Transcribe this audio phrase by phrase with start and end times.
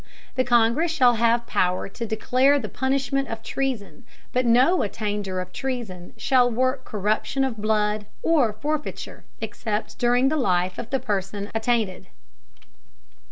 [0.33, 5.53] The Congress shall have Power to declare the Punishment of Treason, but no Attainder of
[5.53, 11.51] Treason shall work Corruption of Blood, or Forfeiture except during the Life of the Person
[11.53, 12.07] attainted.